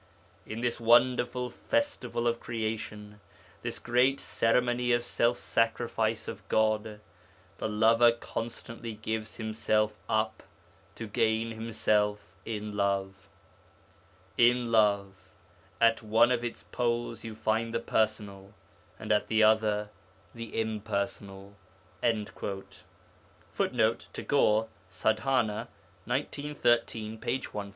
'In 0.47 0.61
this 0.61 0.79
wonderful 0.79 1.51
festival 1.51 2.25
of 2.25 2.39
creation, 2.39 3.19
this 3.61 3.77
great 3.77 4.19
ceremony 4.19 4.91
of 4.93 5.03
self 5.03 5.37
sacrifice 5.37 6.27
of 6.27 6.41
God, 6.49 6.99
the 7.59 7.69
lover 7.69 8.11
constantly 8.11 8.95
gives 8.95 9.35
himself 9.35 9.99
up 10.09 10.41
to 10.95 11.05
gain 11.05 11.51
himself 11.51 12.33
in 12.45 12.75
love.... 12.75 13.29
'In 14.39 14.71
love, 14.71 15.29
at 15.79 16.01
one 16.01 16.31
of 16.31 16.43
its 16.43 16.63
poles 16.63 17.23
you 17.23 17.35
find 17.35 17.71
the 17.71 17.79
personal, 17.79 18.55
and 18.97 19.11
at 19.11 19.27
the 19.27 19.43
other 19.43 19.91
the 20.33 20.59
impersonal.' 20.59 21.55
[Footnote: 22.01 22.73
Tagore, 24.13 24.67
Sadhana 24.89 25.67
(1913), 26.07 27.19
p. 27.19 27.33
114. 27.35 27.69